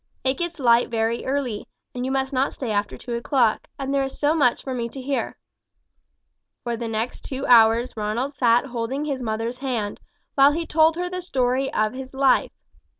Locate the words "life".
12.15-12.49